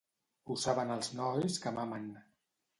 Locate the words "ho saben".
0.51-0.95